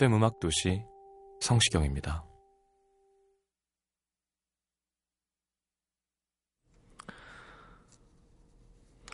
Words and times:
FM 0.00 0.14
음악 0.14 0.40
도시 0.40 0.82
성시경입니다. 1.42 2.24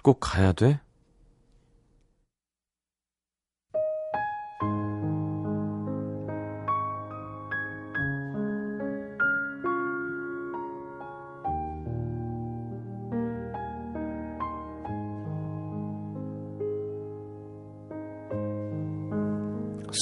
꼭 0.05 0.21
가야 0.21 0.53
돼? 0.53 0.81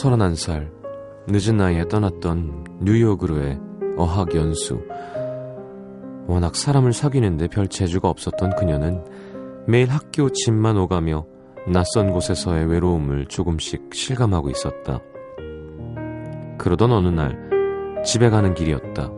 서른한 0.04 0.34
살 0.34 0.70
늦은 1.28 1.56
나이에 1.56 1.88
떠났던 1.88 2.64
뉴욕으로의 2.82 3.58
어학 3.96 4.34
연수. 4.34 4.82
워낙 6.26 6.54
사람을 6.54 6.92
사귀는데 6.92 7.48
별 7.48 7.68
재주가 7.68 8.10
없었던 8.10 8.54
그녀는 8.56 9.02
매일 9.66 9.88
학교 9.88 10.28
집만 10.28 10.76
오가며 10.76 11.24
낯선 11.72 12.12
곳에서의 12.12 12.66
외로움을 12.66 13.24
조금씩 13.28 13.94
실감하고 13.94 14.50
있었다. 14.50 15.00
그러던 16.58 16.92
어느 16.92 17.08
날 17.08 18.02
집에 18.04 18.28
가는 18.28 18.52
길이었다. 18.52 19.10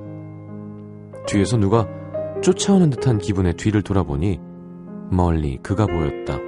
뒤에서 1.26 1.56
누가 1.56 1.88
쫓아오는 2.42 2.90
듯한 2.90 3.18
기분에 3.18 3.54
뒤를 3.54 3.82
돌아보니 3.82 4.38
멀리 5.10 5.58
그가 5.64 5.86
보였다. 5.86 6.38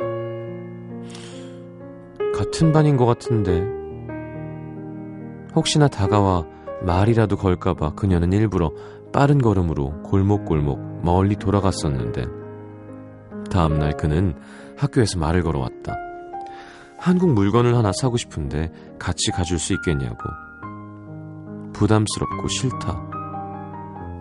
같은 2.36 2.70
반인 2.70 2.97
것 2.97 3.05
같은데 3.05 3.77
혹시나 5.58 5.88
다가와 5.88 6.44
말이라도 6.82 7.36
걸까봐 7.36 7.94
그녀는 7.94 8.32
일부러 8.32 8.72
빠른 9.12 9.38
걸음으로 9.38 10.02
골목골목 10.02 11.02
멀리 11.02 11.34
돌아갔었는데 11.34 12.26
다음날 13.50 13.96
그는 13.96 14.34
학교에서 14.76 15.18
말을 15.18 15.42
걸어왔다. 15.42 15.94
한국 16.98 17.32
물건을 17.32 17.76
하나 17.76 17.90
사고 17.92 18.16
싶은데 18.16 18.70
같이 18.98 19.30
가줄 19.32 19.58
수 19.58 19.72
있겠냐고. 19.74 20.18
부담스럽고 21.72 22.48
싫다. 22.48 23.08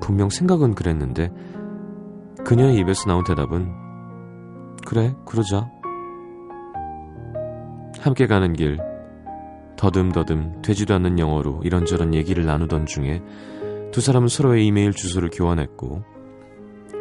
분명 0.01 0.29
생각은 0.29 0.73
그랬는데 0.73 1.31
그녀의 2.45 2.77
입에서 2.77 3.05
나온 3.07 3.23
대답은 3.23 3.71
그래, 4.85 5.15
그러자. 5.25 5.69
함께 7.99 8.25
가는 8.25 8.53
길 8.53 8.79
더듬더듬 9.77 10.61
되지도 10.61 10.95
않는 10.95 11.19
영어로 11.19 11.61
이런저런 11.63 12.13
얘기를 12.13 12.45
나누던 12.45 12.85
중에 12.85 13.21
두 13.91 14.01
사람은 14.01 14.27
서로의 14.27 14.65
이메일 14.65 14.93
주소를 14.93 15.29
교환했고 15.31 16.03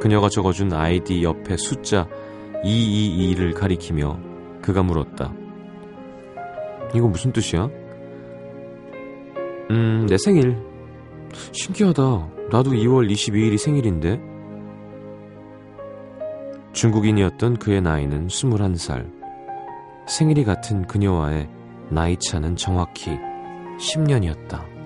그녀가 0.00 0.28
적어준 0.28 0.72
아이디 0.72 1.22
옆에 1.22 1.56
숫자 1.56 2.06
222를 2.64 3.54
가리키며 3.54 4.18
그가 4.62 4.82
물었다. 4.82 5.32
이거 6.94 7.08
무슨 7.08 7.32
뜻이야? 7.32 7.68
음, 9.70 10.06
내 10.08 10.16
생일. 10.18 10.56
신기하다. 11.52 12.02
나도 12.50 12.70
2월 12.70 13.10
22일이 13.10 13.58
생일인데. 13.58 14.20
중국인이었던 16.72 17.56
그의 17.56 17.80
나이는 17.80 18.28
21살. 18.28 19.10
생일이 20.06 20.44
같은 20.44 20.86
그녀와의 20.86 21.48
나이 21.90 22.16
차는 22.16 22.56
정확히 22.56 23.10
10년이었다. 23.78 24.76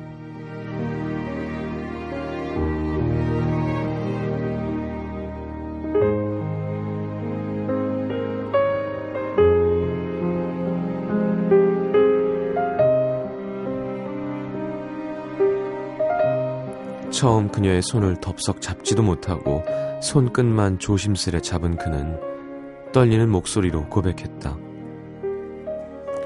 처음 17.11 17.49
그녀의 17.49 17.83
손을 17.83 18.17
덥석 18.21 18.63
잡지도 18.63 19.03
못하고 19.03 19.63
손끝만 20.03 20.79
조심스레 20.79 21.43
잡은 21.43 21.77
그는 21.77 22.19
떨리는 22.93 23.29
목소리로 23.29 23.91
고백했다. 23.91 24.70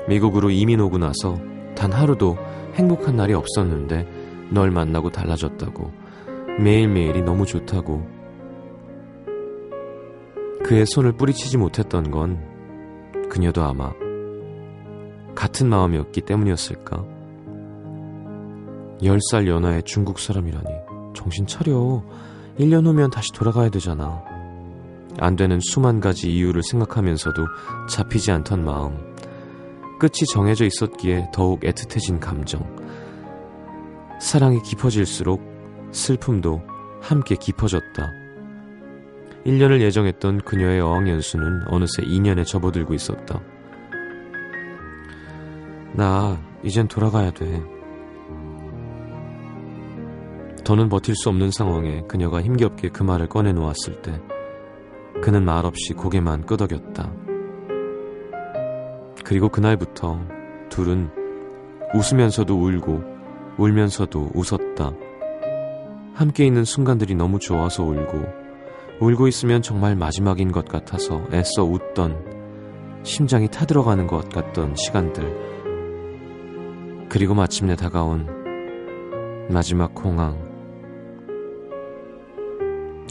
미국으로 0.08 0.50
이민 0.50 0.80
오고 0.80 0.98
나서 0.98 1.38
단 1.74 1.92
하루도 1.92 2.36
행복한 2.74 3.16
날이 3.16 3.34
없었는데 3.34 4.06
널 4.50 4.70
만나고 4.70 5.10
달라졌다고 5.10 6.04
매일매일이 6.58 7.22
너무 7.22 7.46
좋다고. 7.46 8.06
그의 10.64 10.86
손을 10.86 11.12
뿌리치지 11.12 11.58
못했던 11.58 12.10
건 12.10 12.42
그녀도 13.28 13.62
아마 13.62 13.92
같은 15.34 15.68
마음이었기 15.68 16.22
때문이었을까? 16.22 17.04
10살 19.02 19.46
연하의 19.48 19.82
중국 19.82 20.18
사람이라니. 20.20 20.68
정신 21.14 21.46
차려. 21.46 22.02
1년 22.58 22.86
후면 22.86 23.10
다시 23.10 23.32
돌아가야 23.32 23.68
되잖아. 23.68 24.22
안 25.18 25.36
되는 25.36 25.58
수만 25.60 26.00
가지 26.00 26.32
이유를 26.32 26.62
생각하면서도 26.62 27.46
잡히지 27.88 28.30
않던 28.30 28.64
마음 28.64 29.13
끝이 30.04 30.26
정해져 30.30 30.66
있었기에 30.66 31.30
더욱 31.32 31.60
애틋해진 31.60 32.20
감정. 32.20 32.60
사랑이 34.20 34.60
깊어질수록 34.60 35.40
슬픔도 35.92 36.60
함께 37.00 37.36
깊어졌다. 37.36 38.12
1년을 39.46 39.80
예정했던 39.80 40.42
그녀의 40.42 40.82
어학연수는 40.82 41.68
어느새 41.68 42.02
2년에 42.02 42.44
접어들고 42.44 42.92
있었다. 42.92 43.40
나 45.94 46.38
이젠 46.62 46.86
돌아가야 46.86 47.30
돼. 47.30 47.62
더는 50.64 50.90
버틸 50.90 51.14
수 51.16 51.30
없는 51.30 51.50
상황에 51.50 52.02
그녀가 52.06 52.42
힘겹게 52.42 52.90
그 52.90 53.02
말을 53.02 53.30
꺼내놓았을 53.30 54.02
때 54.02 54.20
그는 55.22 55.46
말없이 55.46 55.94
고개만 55.94 56.44
끄덕였다. 56.44 57.23
그리고 59.24 59.48
그날부터 59.48 60.20
둘은 60.68 61.10
웃으면서도 61.94 62.54
울고 62.54 63.02
울면서도 63.56 64.32
웃었다. 64.34 64.92
함께 66.12 66.46
있는 66.46 66.64
순간들이 66.64 67.14
너무 67.14 67.38
좋아서 67.38 67.82
울고 67.82 68.44
울고 69.00 69.26
있으면 69.28 69.62
정말 69.62 69.96
마지막인 69.96 70.52
것 70.52 70.66
같아서 70.66 71.22
애써 71.32 71.64
웃던 71.64 73.02
심장이 73.02 73.48
타들어가는 73.48 74.06
것 74.06 74.28
같던 74.28 74.76
시간들. 74.76 75.54
그리고 77.08 77.34
마침내 77.34 77.76
다가온 77.76 78.28
마지막 79.48 79.94
공항. 79.94 80.38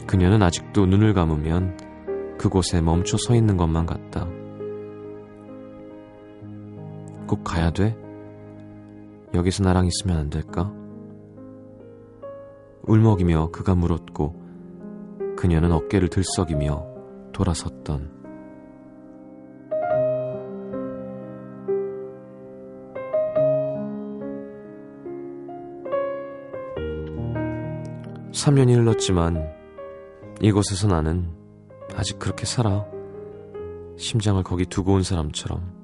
그녀는 0.06 0.42
아직도 0.42 0.86
눈을 0.86 1.14
감으면 1.14 1.76
그곳에 2.38 2.80
멈춰 2.80 3.16
서 3.16 3.34
있는 3.34 3.56
것만 3.56 3.86
같다. 3.86 4.28
꼭 7.26 7.42
가야 7.44 7.70
돼? 7.70 7.96
여기서 9.34 9.64
나랑 9.64 9.86
있으면 9.86 10.16
안 10.18 10.30
될까? 10.30 10.72
울먹이며 12.82 13.50
그가 13.50 13.74
물었고 13.74 14.42
그녀는 15.36 15.72
어깨를 15.72 16.08
들썩이며 16.08 16.86
돌아섰던 17.32 18.12
(3년이) 28.32 28.76
흘렀지만 28.76 29.50
이곳에서 30.40 30.88
나는 30.88 31.30
아직 31.96 32.18
그렇게 32.18 32.44
살아 32.44 32.84
심장을 33.96 34.42
거기 34.42 34.66
두고 34.66 34.94
온 34.94 35.02
사람처럼 35.02 35.83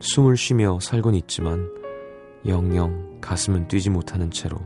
숨을 0.00 0.36
쉬며 0.36 0.80
살곤 0.80 1.14
있지만 1.14 1.70
영영 2.46 3.20
가슴은 3.20 3.68
뛰지 3.68 3.90
못하는 3.90 4.30
채로 4.30 4.58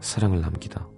사랑을 0.00 0.42
남기다. 0.42 0.95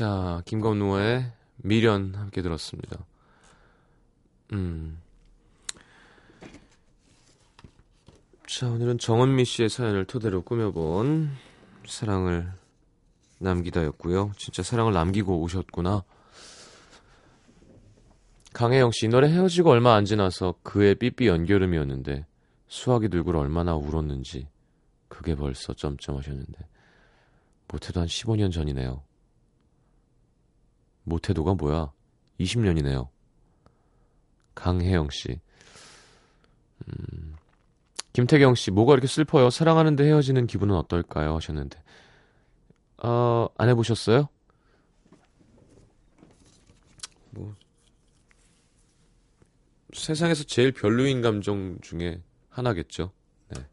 자, 0.00 0.40
김건우의 0.46 1.30
미련 1.56 2.14
함께 2.14 2.40
들었습니다. 2.40 3.04
음. 4.54 4.98
자, 8.46 8.70
오늘은 8.70 8.96
정은미 8.96 9.44
씨의 9.44 9.68
사연을 9.68 10.06
토대로 10.06 10.40
꾸며본 10.40 11.32
사랑을 11.86 12.50
남기다였고요. 13.40 14.32
진짜 14.38 14.62
사랑을 14.62 14.94
남기고 14.94 15.38
오셨구나. 15.42 16.02
강혜영 18.54 18.92
씨, 18.92 19.06
노래 19.08 19.28
헤어지고 19.28 19.68
얼마 19.68 19.96
안 19.96 20.06
지나서 20.06 20.54
그의 20.62 20.94
삐삐 20.94 21.26
연결음이었는데 21.26 22.24
수학이 22.68 23.10
들고 23.10 23.38
얼마나 23.38 23.74
울었는지 23.74 24.48
그게 25.08 25.34
벌써 25.34 25.74
점점 25.74 26.16
하셨는데 26.16 26.58
못해도 27.68 28.00
한 28.00 28.06
15년 28.06 28.50
전이네요. 28.50 29.09
못해도가 31.04 31.54
뭐야? 31.54 31.92
20년이네요. 32.38 33.08
강혜영 34.54 35.10
씨. 35.10 35.40
음, 36.88 37.34
김태경 38.12 38.54
씨, 38.54 38.70
뭐가 38.70 38.94
이렇게 38.94 39.06
슬퍼요? 39.06 39.50
사랑하는데 39.50 40.04
헤어지는 40.04 40.46
기분은 40.46 40.74
어떨까요? 40.74 41.36
하셨는데. 41.36 41.82
어, 42.98 43.48
안 43.56 43.68
해보셨어요? 43.68 44.28
뭐, 47.30 47.54
세상에서 49.92 50.44
제일 50.44 50.72
별로인 50.72 51.22
감정 51.22 51.78
중에 51.80 52.22
하나겠죠. 52.48 53.12
네. 53.48 53.66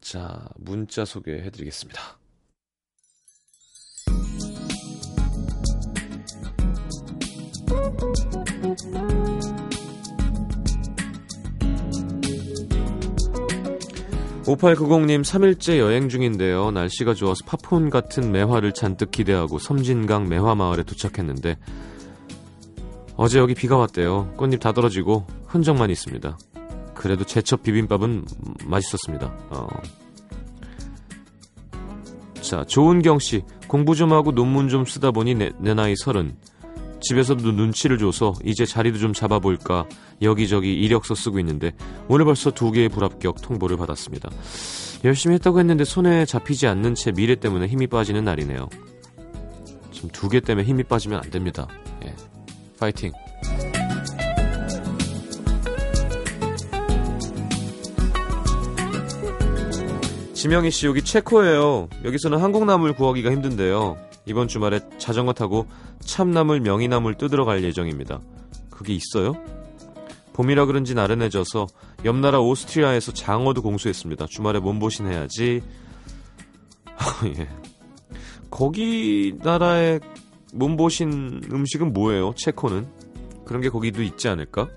자, 0.00 0.48
문자 0.56 1.04
소개해드리겠습니다. 1.04 2.17
5890님 14.48 15.22
3일째 15.22 15.78
여행 15.78 16.08
중인데요. 16.08 16.70
날씨가 16.70 17.12
좋아서 17.12 17.44
팝콘 17.44 17.90
같은 17.90 18.32
매화를 18.32 18.72
잔뜩 18.72 19.10
기대하고 19.10 19.58
섬진강 19.58 20.28
매화마을에 20.28 20.84
도착했는데 20.84 21.58
어제 23.16 23.38
여기 23.38 23.54
비가 23.54 23.76
왔대요. 23.76 24.32
꽃잎 24.36 24.60
다 24.60 24.72
떨어지고 24.72 25.26
흔적만 25.46 25.90
있습니다. 25.90 26.38
그래도 26.94 27.24
제첩 27.24 27.62
비빔밥은 27.62 28.24
맛있었습니다. 28.64 29.26
어. 29.50 29.66
자, 32.40 32.64
조은경 32.64 33.18
씨 33.18 33.42
공부 33.66 33.94
좀 33.94 34.12
하고 34.12 34.32
논문 34.32 34.68
좀 34.68 34.86
쓰다 34.86 35.10
보니 35.10 35.34
내, 35.34 35.50
내 35.58 35.74
나이 35.74 35.94
서른. 35.96 36.36
집에서도 37.00 37.52
눈치를 37.52 37.98
줘서 37.98 38.34
이제 38.44 38.64
자리도 38.66 38.98
좀 38.98 39.12
잡아볼까 39.12 39.86
여기저기 40.22 40.74
이력서 40.74 41.14
쓰고 41.14 41.38
있는데 41.40 41.72
오늘 42.08 42.24
벌써 42.24 42.50
두 42.50 42.70
개의 42.70 42.88
불합격 42.88 43.40
통보를 43.42 43.76
받았습니다. 43.76 44.30
열심히 45.04 45.34
했다고 45.34 45.60
했는데 45.60 45.84
손에 45.84 46.24
잡히지 46.24 46.66
않는 46.66 46.94
채 46.94 47.12
미래 47.12 47.36
때문에 47.36 47.66
힘이 47.68 47.86
빠지는 47.86 48.24
날이네요. 48.24 48.68
지금 49.92 50.10
두 50.10 50.28
개 50.28 50.40
때문에 50.40 50.66
힘이 50.66 50.82
빠지면 50.84 51.20
안 51.22 51.30
됩니다. 51.30 51.66
예. 52.04 52.14
파이팅! 52.78 53.12
지명희 60.34 60.70
씨 60.70 60.86
여기 60.86 61.02
체코예요. 61.02 61.88
여기서는 62.04 62.38
한국 62.38 62.64
나물 62.64 62.92
구하기가 62.92 63.30
힘든데요. 63.32 63.96
이번 64.24 64.46
주말에 64.46 64.80
자전거 64.98 65.32
타고 65.32 65.66
참나물, 66.08 66.60
명이나물 66.60 67.16
뜯으러 67.16 67.44
갈 67.44 67.62
예정입니다. 67.62 68.20
그게 68.70 68.94
있어요? 68.94 69.34
봄이라 70.32 70.64
그런지 70.64 70.94
나른해져서 70.94 71.66
옆 72.06 72.16
나라 72.16 72.40
오스트리아에서 72.40 73.12
장어도 73.12 73.60
공수했습니다. 73.60 74.26
주말에 74.26 74.58
몸보신 74.58 75.06
해야지. 75.06 75.62
예. 77.38 77.48
거기 78.50 79.34
나라의 79.42 80.00
몸보신 80.54 81.42
음식은 81.52 81.92
뭐예요? 81.92 82.32
체코는? 82.36 82.88
그런 83.44 83.60
게 83.60 83.68
거기도 83.68 84.02
있지 84.02 84.28
않을까? 84.28 84.68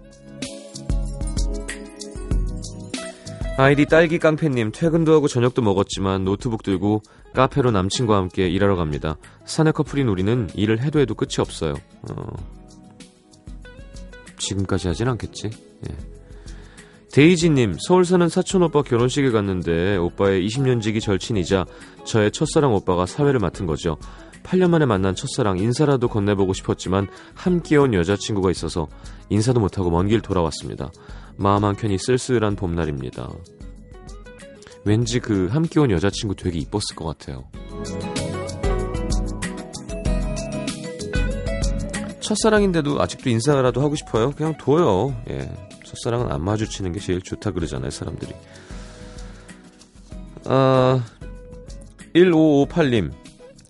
아이디 3.61 3.85
딸기 3.85 4.17
깡패님 4.17 4.71
퇴근도 4.71 5.13
하고 5.13 5.27
저녁도 5.27 5.61
먹었지만 5.61 6.23
노트북 6.23 6.63
들고 6.63 7.03
카페로 7.35 7.69
남친과 7.69 8.17
함께 8.17 8.49
일하러 8.49 8.75
갑니다. 8.75 9.17
사내 9.45 9.71
커플인 9.71 10.07
우리는 10.07 10.49
일을 10.55 10.79
해도 10.79 10.99
해도 10.99 11.13
끝이 11.13 11.35
없어요. 11.37 11.75
어... 12.09 12.25
지금까지 14.39 14.87
하진 14.87 15.09
않겠지. 15.09 15.51
예. 15.87 15.95
데이지님, 17.13 17.75
서울 17.87 18.03
사는 18.03 18.27
사촌 18.29 18.63
오빠 18.63 18.81
결혼식에 18.81 19.29
갔는데 19.29 19.95
오빠의 19.97 20.43
20년지기 20.47 20.99
절친이자 20.99 21.67
저의 22.03 22.31
첫사랑 22.31 22.73
오빠가 22.73 23.05
사회를 23.05 23.39
맡은 23.39 23.67
거죠. 23.67 23.95
8년 24.43 24.69
만에 24.69 24.85
만난 24.85 25.15
첫사랑 25.15 25.59
인사라도 25.59 26.07
건네보고 26.07 26.53
싶었지만 26.53 27.07
함께 27.33 27.77
온 27.77 27.93
여자친구가 27.93 28.51
있어서 28.51 28.87
인사도 29.29 29.59
못하고 29.59 29.89
먼 29.89 30.07
길 30.07 30.21
돌아왔습니다. 30.21 30.91
마음 31.37 31.63
한켠이 31.63 31.97
쓸쓸한 31.97 32.55
봄날입니다. 32.55 33.29
왠지 34.83 35.19
그 35.19 35.47
함께 35.47 35.79
온 35.79 35.91
여자친구 35.91 36.35
되게 36.35 36.59
이뻤을 36.59 36.95
것 36.95 37.05
같아요. 37.05 37.45
첫사랑인데도 42.19 43.01
아직도 43.01 43.29
인사라도 43.29 43.81
하고 43.81 43.95
싶어요? 43.95 44.31
그냥 44.31 44.57
둬요. 44.57 45.15
예. 45.29 45.51
첫사랑은 45.85 46.31
안 46.31 46.43
마주치는 46.43 46.93
게 46.93 46.99
제일 46.99 47.21
좋다 47.21 47.51
그러잖아요, 47.51 47.89
사람들이. 47.89 48.33
아, 50.45 51.03
1558님. 52.15 53.11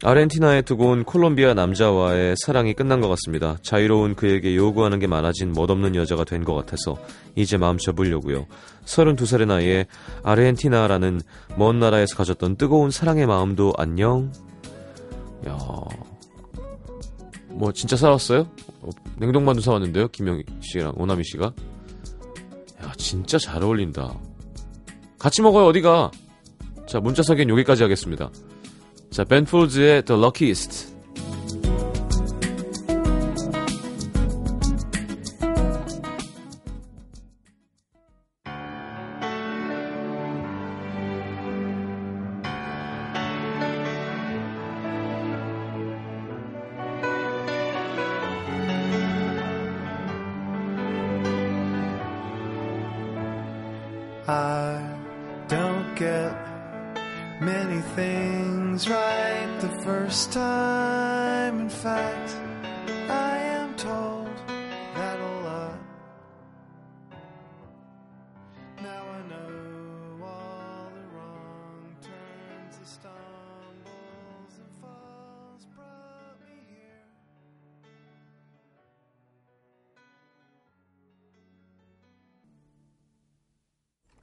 아르헨티나에 0.04 0.64
두고 0.64 0.88
온 0.90 1.04
콜롬비아 1.04 1.54
남자와의 1.54 2.36
사랑이 2.44 2.74
끝난 2.74 3.02
것 3.02 3.08
같습니다. 3.10 3.58
자유로운 3.62 4.16
그에게 4.16 4.56
요구하는 4.56 4.98
게 5.00 5.06
많아진 5.06 5.54
멋없는 5.54 5.96
여자가 5.96 6.24
된 6.24 6.42
것 6.44 6.56
같아서 6.56 6.98
이제 7.36 7.56
마음 7.58 7.78
접으려고요. 7.78 8.48
32살의 8.86 9.46
나이에 9.46 9.86
아르헨티나라는 10.24 11.22
먼 11.56 11.80
나라에서 11.80 12.16
가졌던 12.16 12.56
뜨거운 12.56 12.90
사랑의 12.90 13.28
마음도 13.28 13.74
안녕. 13.78 14.32
야, 15.48 15.56
뭐 17.50 17.72
진짜 17.72 17.96
사왔어요? 17.96 18.48
어, 18.82 18.90
냉동만두 19.20 19.62
사왔는데요, 19.62 20.08
김영 20.08 20.42
씨랑 20.62 20.94
오나미 20.98 21.24
씨가. 21.26 21.54
야, 22.84 22.92
진짜 22.98 23.38
잘 23.38 23.62
어울린다. 23.62 24.16
같이 25.20 25.44
먹어요, 25.44 25.68
어디가? 25.68 26.10
자, 26.88 27.00
문자 27.00 27.22
소개는 27.22 27.52
여기까지 27.54 27.84
하겠습니다. 27.84 28.32
자, 29.11 29.25
벤 29.25 29.45
폴즈의 29.45 30.05
The 30.05 30.21
Luckiest. 30.21 30.90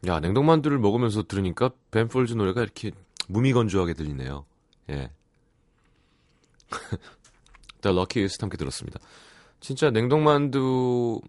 야, 0.06 0.20
냉동만두를 0.20 0.78
먹으면서 0.78 1.24
들으니까 1.24 1.70
벤 1.90 2.08
폴즈 2.08 2.34
노래가 2.34 2.62
이렇게 2.62 2.92
무미건조하게 3.28 3.94
들리네요. 3.94 4.46
예. 4.90 5.10
The 7.82 7.96
Luckiest 7.96 8.38
함께 8.40 8.56
들었습니다. 8.56 9.00
진짜 9.60 9.90
냉동만두 9.90 11.20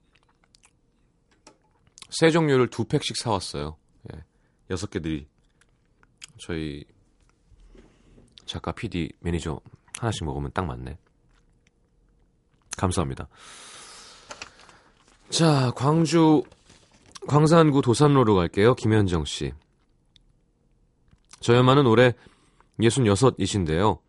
세 2.10 2.30
종류를 2.32 2.68
두 2.70 2.86
팩씩 2.86 3.18
사왔어요. 3.18 3.78
예. 4.14 4.24
여섯 4.70 4.90
개들이 4.90 5.28
저희 6.38 6.86
작가, 8.46 8.72
PD, 8.72 9.12
매니저 9.20 9.60
하나씩 10.00 10.24
먹으면 10.26 10.52
딱 10.54 10.66
맞네. 10.66 10.98
감사합니다. 12.78 13.28
자, 15.30 15.72
광주 15.76 16.44
광산구 17.28 17.82
도산로로 17.82 18.36
갈게요. 18.36 18.76
김현정 18.76 19.26
씨. 19.26 19.52
저희 21.40 21.58
엄마는 21.58 21.86
올해 21.86 22.14
66이신데요. 22.80 24.00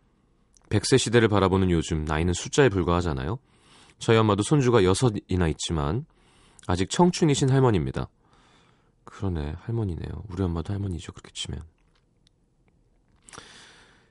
100세 0.71 0.99
시대를 0.99 1.29
바라보는 1.29 1.71
요즘 1.71 2.05
나이는 2.05 2.33
숫자에 2.33 2.69
불과하잖아요. 2.69 3.39
저희 3.99 4.17
엄마도 4.17 4.43
손주가 4.43 4.81
6이나 4.81 5.51
있지만 5.51 6.07
아직 6.67 6.89
청춘이신 6.91 7.51
할머니입니다. 7.51 8.09
그러네, 9.05 9.55
할머니네요. 9.63 10.25
우리 10.29 10.43
엄마도 10.43 10.73
할머니죠, 10.73 11.13
그렇게 11.13 11.31
치면. 11.35 11.61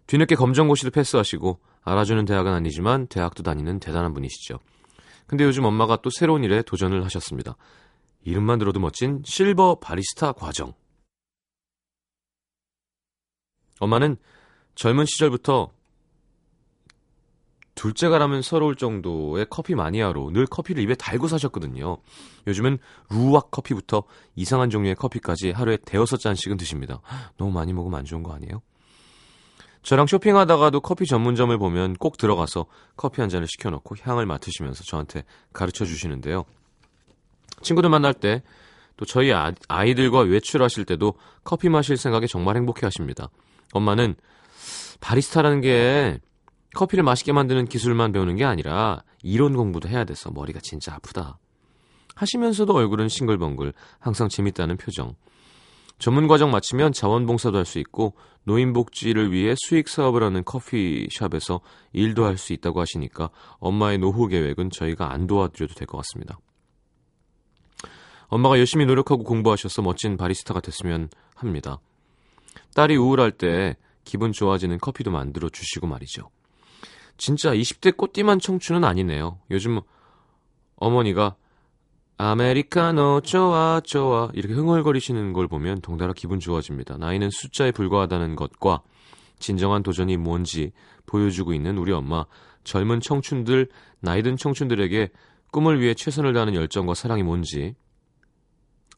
뒤늦게 0.08 0.36
검정고시를 0.36 0.92
패스하시고 0.92 1.60
알아주는 1.84 2.26
대학은 2.26 2.52
아니지만 2.52 3.08
대학도 3.08 3.44
다니는 3.44 3.80
대단한 3.80 4.14
분이시죠. 4.14 4.60
근데 5.28 5.44
요즘 5.44 5.64
엄마가 5.66 6.02
또 6.02 6.10
새로운 6.10 6.44
일에 6.44 6.62
도전을 6.64 7.06
하셨습니다. 7.06 7.56
이름만 8.30 8.60
들어도 8.60 8.80
멋진 8.80 9.24
실버 9.26 9.80
바리스타 9.80 10.34
과정. 10.34 10.74
엄마는 13.80 14.18
젊은 14.76 15.06
시절부터 15.06 15.72
둘째가라면 17.74 18.42
서러울 18.44 18.76
정도의 18.76 19.48
커피 19.50 19.74
마니아로 19.74 20.32
늘 20.32 20.46
커피를 20.46 20.84
입에 20.84 20.96
달고 20.96 21.28
사셨거든요. 21.28 21.98
요즘은 22.46 22.78
루악 23.10 23.52
커피부터 23.52 24.04
이상한 24.36 24.70
종류의 24.70 24.96
커피까지 24.96 25.52
하루에 25.52 25.78
대여섯 25.78 26.20
잔씩은 26.20 26.58
드십니다. 26.58 27.02
너무 27.38 27.52
많이 27.52 27.74
먹으면 27.74 28.00
안 28.00 28.06
좋은 28.06 28.22
거 28.22 28.34
아니에요? 28.34 28.62
저랑 29.82 30.08
쇼핑하다가도 30.08 30.82
커피 30.82 31.06
전문점을 31.06 31.58
보면 31.58 31.94
꼭 31.94 32.18
들어가서 32.18 32.66
커피 32.96 33.22
한 33.22 33.30
잔을 33.30 33.48
시켜놓고 33.48 33.96
향을 34.02 34.26
맡으시면서 34.26 34.84
저한테 34.84 35.24
가르쳐 35.54 35.86
주시는데요. 35.86 36.44
친구들 37.62 37.90
만날 37.90 38.14
때 38.14 38.44
또 39.00 39.06
저희 39.06 39.32
아, 39.32 39.54
아이들과 39.70 40.20
외출하실 40.20 40.84
때도 40.84 41.14
커피 41.46 41.70
마실 41.70 41.96
생각에 41.96 42.28
정말 42.28 42.58
행복해 42.58 42.82
하십니다. 42.86 43.30
엄마는 43.72 44.16
바리스타라는 45.00 45.62
게 45.62 46.20
커피를 46.76 47.06
맛있게 47.06 47.32
만드는 47.32 47.68
기술만 47.68 48.12
배우는 48.12 48.36
게 48.36 48.44
아니라 48.44 49.04
이론 49.24 49.56
공부도 49.56 49.88
해야 49.88 50.04
돼서 50.04 50.32
머리가 50.32 50.60
진짜 50.62 50.94
아프다. 50.96 51.40
하시면서도 52.16 52.74
얼굴은 52.74 53.08
싱글벙글 53.08 53.72
항상 54.00 54.28
재밌다는 54.28 54.76
표정. 54.76 55.16
전문 55.98 56.28
과정 56.28 56.52
마치면 56.52 56.92
자원봉사도 56.92 57.58
할 57.58 57.66
수 57.66 57.80
있고 57.80 58.16
노인복지를 58.44 59.32
위해 59.32 59.56
수익 59.58 59.88
사업을 59.88 60.24
하는 60.24 60.44
커피숍에서 60.44 61.62
일도 61.94 62.26
할 62.26 62.38
수 62.38 62.52
있다고 62.52 62.82
하시니까 62.82 63.30
엄마의 63.60 63.98
노후 64.00 64.28
계획은 64.28 64.72
저희가 64.72 65.14
안 65.14 65.26
도와드려도 65.26 65.74
될 65.76 65.88
것 65.88 66.00
같습니다. 66.00 66.38
엄마가 68.30 68.58
열심히 68.58 68.86
노력하고 68.86 69.24
공부하셔서 69.24 69.82
멋진 69.82 70.18
바리스타가 70.18 70.62
됐으면 70.62 71.10
합니다. 71.36 71.80
딸이 72.76 72.96
우울할 72.96 73.32
때 73.32 73.76
기분 74.04 74.32
좋아지는 74.32 74.78
커피도 74.80 75.12
만들어 75.12 75.50
주시고 75.50 75.88
말이죠. 75.88 76.30
진짜 77.18 77.52
20대 77.52 77.98
꽃띠만 77.98 78.40
청춘은 78.40 78.84
아니네요. 78.84 79.40
요즘 79.52 79.82
어머니가 80.78 81.36
아메리카노 82.18 83.22
좋아 83.22 83.82
좋아 83.84 84.30
이렇게 84.34 84.54
흥얼거리시는 84.54 85.34
걸 85.34 85.48
보면 85.48 85.82
동달아 85.82 86.14
기분 86.14 86.40
좋아집니다. 86.40 86.98
나이는 86.98 87.30
숫자에 87.30 87.72
불과하다는 87.72 88.36
것과 88.36 88.82
진정한 89.40 89.84
도전이 89.84 90.18
뭔지 90.18 90.72
보여주고 91.06 91.54
있는 91.54 91.78
우리 91.78 91.92
엄마 91.92 92.26
젊은 92.64 93.00
청춘들 93.00 93.70
나이든 94.02 94.38
청춘들에게 94.38 95.10
꿈을 95.52 95.80
위해 95.82 95.94
최선을 95.94 96.34
다하는 96.34 96.56
열정과 96.56 96.94
사랑이 96.94 97.24
뭔지 97.24 97.76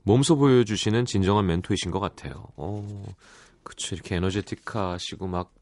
몸소 0.04 0.38
보여주시는 0.38 1.06
진정한 1.06 1.46
멘토이신 1.46 1.92
것 1.92 2.00
같아요. 2.00 2.48
어, 2.56 3.06
그쵸 3.64 3.96
이렇게 3.96 4.16
에너제틱하시고 4.16 5.28
막 5.28 5.54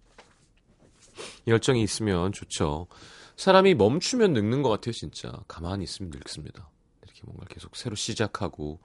열정이 1.47 1.81
있으면 1.81 2.31
좋죠. 2.31 2.87
사람이 3.35 3.75
멈추면 3.75 4.33
늙는 4.33 4.61
것 4.61 4.69
같아요 4.69 4.91
진짜 4.93 5.31
가만히 5.47 5.83
있으면 5.83 6.11
늙습니다. 6.11 6.69
이렇게 7.03 7.21
뭔가 7.25 7.45
계속 7.45 7.75
새로 7.75 7.95
시작하고 7.95 8.79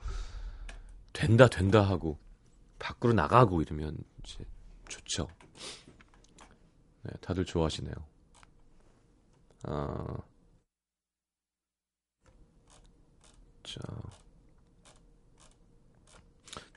된다 1.13 1.49
된다 1.49 1.83
하고 1.83 2.19
밖으로 2.79 3.13
나가고 3.13 3.63
이러면 3.63 3.97
이제 4.25 4.45
좋죠. 4.89 5.29
네, 7.03 7.13
다들 7.21 7.45
좋아하시네요. 7.45 7.95
아, 9.65 10.17
자, 13.63 13.81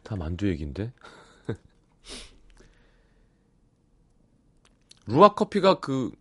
다 0.08 0.16
만두 0.16 0.48
얘기인데. 0.48 0.94
루아 5.06 5.34
커피가 5.34 5.82
그 5.82 6.12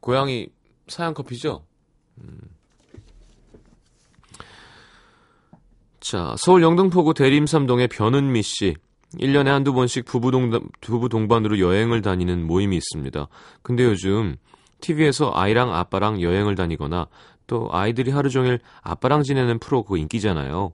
고양이 0.00 0.48
사양 0.86 1.12
커피죠? 1.12 1.66
음. 2.16 2.40
자, 6.00 6.34
서울 6.38 6.62
영등포구 6.62 7.12
대림삼동의 7.12 7.88
변은미 7.88 8.40
씨. 8.40 8.74
1년에 9.16 9.48
한두 9.48 9.74
번씩 9.74 10.06
부부, 10.06 10.30
동반, 10.30 10.66
부부 10.80 11.10
동반으로 11.10 11.58
여행을 11.58 12.00
다니는 12.00 12.46
모임이 12.46 12.74
있습니다. 12.76 13.28
근데 13.60 13.84
요즘 13.84 14.36
TV에서 14.80 15.32
아이랑 15.34 15.74
아빠랑 15.74 16.22
여행을 16.22 16.54
다니거나 16.54 17.08
또 17.46 17.68
아이들이 17.70 18.10
하루 18.10 18.30
종일 18.30 18.60
아빠랑 18.80 19.24
지내는 19.24 19.58
프로 19.58 19.82
그거 19.82 19.98
인기잖아요. 19.98 20.72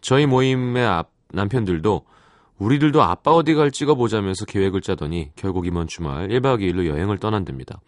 저희 0.00 0.26
모임의 0.26 0.86
앞, 0.86 1.17
남편들도 1.32 2.04
우리들도 2.58 3.02
아빠 3.02 3.30
어디 3.32 3.54
갈 3.54 3.70
찍어보자면서 3.70 4.44
계획을 4.44 4.80
짜더니 4.80 5.30
결국 5.36 5.66
이번 5.66 5.86
주말 5.86 6.28
1박 6.28 6.60
2일로 6.60 6.86
여행을 6.86 7.18
떠난답니다. 7.18 7.80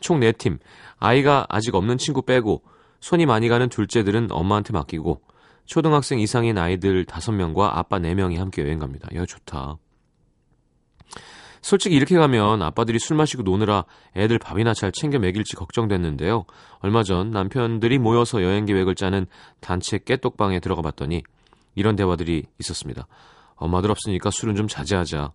총 0.00 0.20
4팀, 0.20 0.58
아이가 0.98 1.46
아직 1.48 1.74
없는 1.74 1.98
친구 1.98 2.22
빼고 2.22 2.62
손이 3.00 3.26
많이 3.26 3.48
가는 3.48 3.68
둘째들은 3.68 4.28
엄마한테 4.30 4.72
맡기고 4.72 5.20
초등학생 5.66 6.20
이상인 6.20 6.58
아이들 6.58 7.04
5명과 7.04 7.70
아빠 7.74 7.98
4명이 7.98 8.36
함께 8.36 8.62
여행 8.62 8.78
갑니다. 8.78 9.08
야, 9.14 9.24
좋다. 9.24 9.76
솔직히 11.62 11.96
이렇게 11.96 12.18
가면 12.18 12.60
아빠들이 12.60 12.98
술 12.98 13.16
마시고 13.16 13.42
노느라 13.42 13.86
애들 14.14 14.38
밥이나 14.38 14.74
잘 14.74 14.92
챙겨 14.92 15.18
먹일지 15.18 15.56
걱정됐는데요. 15.56 16.44
얼마 16.80 17.02
전 17.02 17.30
남편들이 17.30 17.98
모여서 17.98 18.42
여행 18.42 18.66
계획을 18.66 18.94
짜는 18.94 19.26
단체 19.60 19.98
깨똑방에 19.98 20.60
들어가 20.60 20.82
봤더니 20.82 21.22
이런 21.74 21.96
대화들이 21.96 22.44
있었습니다. 22.60 23.06
엄마들 23.56 23.90
없으니까 23.90 24.30
술은 24.30 24.56
좀 24.56 24.68
자제하자. 24.68 25.32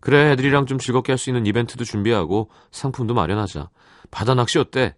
그래, 0.00 0.32
애들이랑 0.32 0.66
좀 0.66 0.78
즐겁게 0.78 1.12
할 1.12 1.18
수 1.18 1.30
있는 1.30 1.46
이벤트도 1.46 1.84
준비하고 1.84 2.50
상품도 2.70 3.14
마련하자. 3.14 3.70
바다 4.10 4.34
낚시 4.34 4.58
어때? 4.58 4.94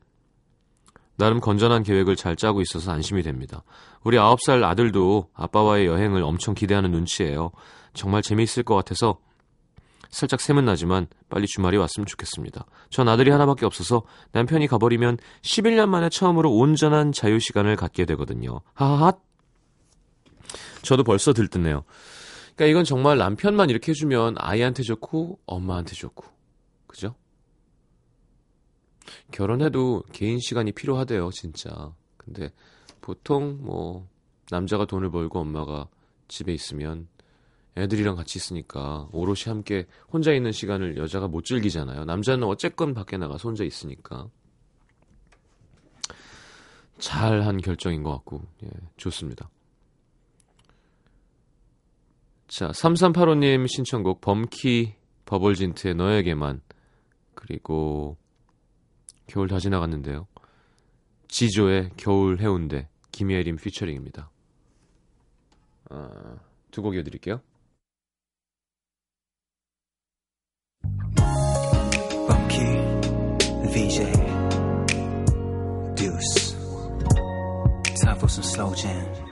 나름 1.17 1.41
건전한 1.41 1.83
계획을 1.83 2.17
잘 2.17 2.35
짜고 2.37 2.61
있어서 2.63 2.91
안심이 2.91 3.23
됩니다. 3.23 3.63
우리 4.03 4.17
9살 4.17 4.65
아들도 4.65 5.29
아빠와의 5.35 5.87
여행을 5.87 6.23
엄청 6.23 6.55
기대하는 6.55 6.91
눈치예요. 6.91 7.53
정말 7.93 8.23
재미있을 8.23 8.65
것 8.65 8.75
같아서 8.75 9.19
살짝 10.11 10.41
샘은 10.41 10.65
나지만 10.65 11.07
빨리 11.29 11.47
주말이 11.47 11.77
왔으면 11.77 12.07
좋겠습니다. 12.07 12.65
전 12.91 13.09
아들이 13.09 13.31
하나밖에 13.31 13.67
없어서 13.67 14.03
남편이 14.33 14.67
가버리면 14.69 15.19
11년 15.43 15.89
만에 15.89 16.09
처음으로 16.09 16.53
온전한 16.53 17.13
자유 17.13 17.39
시간을 17.39 17.77
갖게 17.77 18.05
되거든요. 18.07 18.61
하하하. 18.75 19.13
저도 20.85 21.03
벌써 21.03 21.33
들뜨네요. 21.33 21.85
그러니까 22.55 22.71
이건 22.71 22.85
정말 22.85 23.19
남편만 23.19 23.71
이렇게 23.71 23.91
해주면 23.91 24.37
아이한테 24.39 24.83
좋고 24.83 25.41
엄마한테 25.47 25.95
좋고. 25.95 26.25
그죠? 26.87 27.15
결혼해도 29.33 30.05
개인 30.13 30.39
시간이 30.39 30.73
필요하대요, 30.73 31.31
진짜. 31.31 31.93
근데 32.17 32.51
보통 33.01 33.59
뭐 33.61 34.09
남자가 34.51 34.85
돈을 34.85 35.11
벌고 35.11 35.41
엄마가 35.41 35.89
집에 36.29 36.53
있으면 36.53 37.09
애들이랑 37.77 38.15
같이 38.15 38.39
있으니까 38.39 39.09
오롯이 39.13 39.45
함께 39.47 39.87
혼자 40.13 40.33
있는 40.33 40.53
시간을 40.53 40.97
여자가 40.97 41.27
못 41.27 41.45
즐기잖아요. 41.45 42.05
남자는 42.05 42.47
어쨌건 42.47 42.95
밖에 42.95 43.17
나가서 43.17 43.49
혼자 43.49 43.65
있으니까. 43.65 44.29
잘한 46.99 47.59
결정인 47.59 48.05
것 48.05 48.13
같고, 48.13 48.43
예, 48.63 48.69
좋습니다. 48.97 49.51
자, 52.55 52.69
3385님 52.69 53.67
신청곡 53.67 54.21
범키 54.21 54.95
버벌진트의 55.27 55.97
너에게만 55.97 56.61
그리고 57.35 58.17
겨울 59.27 59.49
다 59.49 59.59
지나갔는데요. 59.59 60.29
지조의 61.27 61.91
겨울 61.97 62.39
해운대 62.39 62.87
김예림 63.11 63.57
피처링입니다. 63.57 64.31
아, 65.91 66.37
두곡 66.71 66.95
이어드릴게요. 66.95 67.41
VJ 73.73 74.13
Deuce 75.97 76.55
Time 78.01 78.17
for 78.17 78.29
some 78.29 78.45
slow 78.45 78.73
jam 78.77 79.25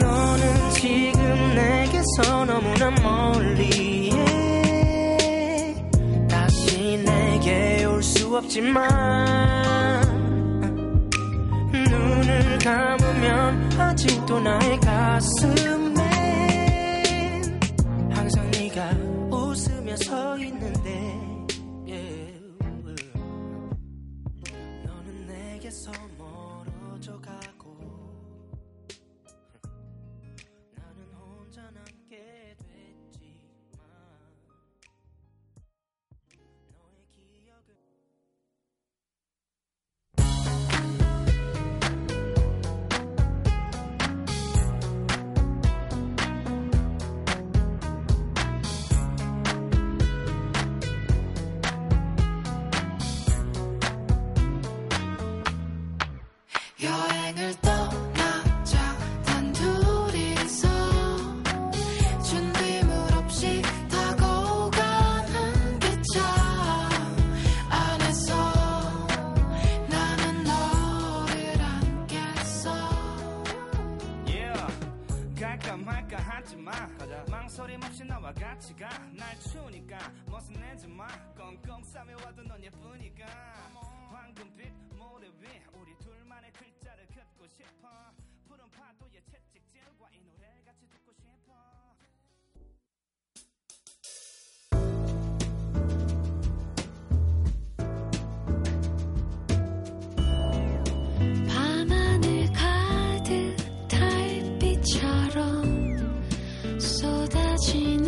너는 0.00 0.70
지금 0.70 1.54
내 1.54 1.77
게서 1.98 2.44
너무나 2.44 2.90
멀리 3.02 4.10
다시 6.28 6.96
내게 7.04 7.84
올 7.86 8.00
수 8.00 8.36
없지만 8.36 8.86
눈을 11.72 12.58
감으면 12.58 13.80
아직도 13.80 14.38
나의 14.38 14.78
가슴에 14.78 16.02
항상 18.10 18.48
네가 18.52 18.90
웃으며 19.30 19.96
서 19.96 20.38
있는데 20.38 21.18
날 79.16 79.38
추우니까 79.40 79.98
멋은 80.26 80.52
내지마. 80.52 81.06
꽁꽁 81.34 81.82
싸매와도 81.84 82.42
넌 82.42 82.62
예쁘니까. 82.62 83.26
황금빛 84.10 84.72
모래 84.96 85.26
위 85.40 85.48
우리 85.74 85.96
둘만의 85.98 86.52
글자를 86.52 87.06
긋고 87.06 87.46
싶어. 87.48 87.88
푸른 88.48 88.70
파도의 88.70 89.22
채찍질과 89.30 90.08
이 90.12 90.20
노래 90.24 90.46
같이 90.64 90.88
듣고 90.88 91.12
싶어. 91.12 91.28
가득 102.54 103.56
달빛처럼 103.88 105.38
쏟아지는 106.80 108.07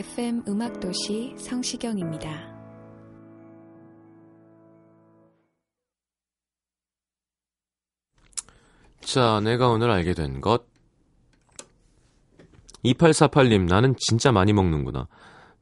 FM 0.00 0.44
음악도시 0.48 1.34
성시경입니다. 1.36 2.30
자, 9.02 9.40
내가 9.40 9.68
오늘 9.68 9.90
알게 9.90 10.14
된 10.14 10.40
것. 10.40 10.64
2848님, 12.82 13.66
나는 13.66 13.94
진짜 13.98 14.32
많이 14.32 14.54
먹는구나. 14.54 15.06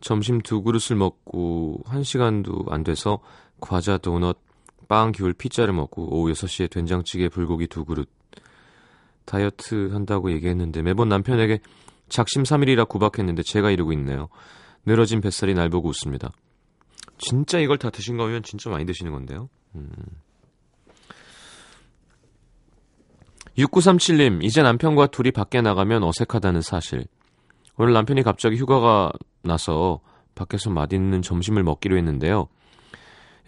점심 0.00 0.40
두 0.40 0.62
그릇을 0.62 0.94
먹고 0.94 1.82
한 1.86 2.04
시간도 2.04 2.66
안 2.68 2.84
돼서 2.84 3.18
과자, 3.58 3.98
도넛, 3.98 4.38
빵, 4.86 5.10
귤, 5.10 5.32
피자를 5.32 5.74
먹고 5.74 6.16
오후 6.16 6.30
6시에 6.30 6.70
된장찌개, 6.70 7.28
불고기 7.28 7.66
두 7.66 7.84
그릇. 7.84 8.08
다이어트 9.24 9.90
한다고 9.92 10.30
얘기했는데 10.30 10.82
매번 10.82 11.08
남편에게 11.08 11.58
작심 12.08 12.42
3일이라 12.42 12.88
구박했는데 12.88 13.42
제가 13.42 13.70
이러고 13.70 13.92
있네요. 13.92 14.28
늘어진 14.84 15.20
뱃살이 15.20 15.54
날 15.54 15.68
보고 15.68 15.88
웃습니다. 15.88 16.32
진짜 17.18 17.58
이걸 17.58 17.78
다 17.78 17.90
드신 17.90 18.16
거면 18.16 18.42
진짜 18.42 18.70
많이 18.70 18.86
드시는 18.86 19.12
건데요. 19.12 19.48
음. 19.74 19.90
6937님, 23.58 24.44
이제 24.44 24.62
남편과 24.62 25.08
둘이 25.08 25.32
밖에 25.32 25.60
나가면 25.60 26.04
어색하다는 26.04 26.62
사실. 26.62 27.06
오늘 27.76 27.92
남편이 27.92 28.22
갑자기 28.22 28.56
휴가가 28.56 29.10
나서 29.42 30.00
밖에서 30.34 30.70
맛있는 30.70 31.22
점심을 31.22 31.64
먹기로 31.64 31.96
했는데요. 31.96 32.48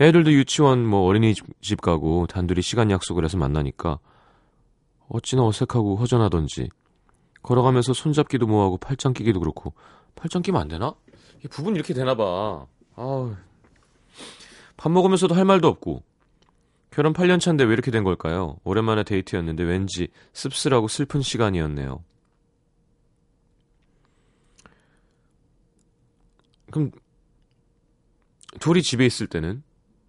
애들도 0.01 0.33
유치원 0.33 0.87
뭐 0.87 1.03
어린이집 1.03 1.81
가고 1.81 2.27
단둘이 2.27 2.63
시간 2.63 2.91
약속을 2.91 3.25
해서 3.25 3.37
만나니까 3.37 3.99
어찌나 5.09 5.45
어색하고 5.45 5.97
허전하던지 5.97 6.69
걸어가면서 7.43 7.93
손잡기도 7.93 8.47
뭐하고 8.47 8.77
팔짱 8.79 9.15
끼기도 9.15 9.41
그렇고 9.41 9.75
팔짱 10.15 10.43
끼면 10.43 10.61
안 10.61 10.69
되나? 10.69 10.95
이 11.45 11.49
부분 11.49 11.75
이렇게 11.75 11.95
되나 11.95 12.15
봐. 12.15 12.67
아우. 12.97 13.35
밥 14.77 14.91
먹으면서도 14.91 15.35
할 15.35 15.45
말도 15.45 15.69
없고 15.69 16.03
결혼 16.91 17.13
8년 17.13 17.41
차인데 17.41 17.65
왜 17.65 17.73
이렇게 17.73 17.91
된 17.91 18.05
걸까요? 18.05 18.59
오랜만에 18.65 19.05
데이트였는데 19.05 19.63
왠지 19.63 20.09
씁쓸하고 20.33 20.89
슬픈 20.89 21.23
시간이었네요. 21.23 22.03
그럼 26.71 26.91
둘이 28.59 28.83
집에 28.83 29.07
있을 29.07 29.27
때는 29.27 29.63